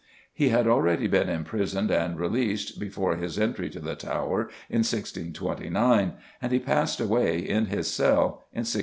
He 0.33 0.49
had 0.49 0.65
already 0.65 1.05
been 1.05 1.29
imprisoned, 1.29 1.91
and 1.91 2.19
released, 2.19 2.79
before 2.79 3.17
his 3.17 3.37
entry 3.37 3.69
to 3.69 3.79
the 3.79 3.93
Tower 3.95 4.49
in 4.67 4.79
1629, 4.79 6.13
and 6.41 6.51
he 6.51 6.57
passed 6.57 6.99
away, 6.99 7.37
in 7.37 7.67
his 7.67 7.85
cell, 7.87 8.43
in 8.51 8.61
1632. 8.65 8.79